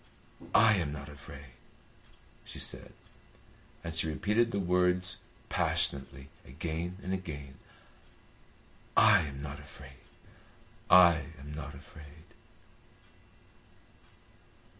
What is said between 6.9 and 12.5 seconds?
and again. "I am not afraid. I am not afraid."